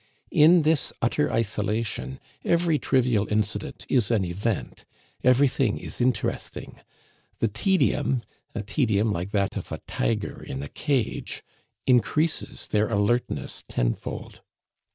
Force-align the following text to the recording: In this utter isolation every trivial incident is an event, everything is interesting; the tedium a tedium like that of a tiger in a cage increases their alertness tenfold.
In 0.31 0.63
this 0.63 0.91
utter 0.99 1.31
isolation 1.31 2.19
every 2.43 2.79
trivial 2.79 3.31
incident 3.31 3.85
is 3.87 4.09
an 4.09 4.25
event, 4.25 4.83
everything 5.23 5.77
is 5.77 6.01
interesting; 6.01 6.79
the 7.37 7.47
tedium 7.47 8.23
a 8.55 8.63
tedium 8.63 9.11
like 9.13 9.29
that 9.29 9.55
of 9.57 9.71
a 9.71 9.77
tiger 9.87 10.41
in 10.41 10.63
a 10.63 10.69
cage 10.69 11.43
increases 11.85 12.67
their 12.69 12.87
alertness 12.87 13.61
tenfold. 13.69 14.41